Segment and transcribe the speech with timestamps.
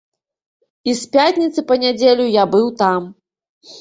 [0.93, 3.01] І з пятніцы па нядзелю я быў там.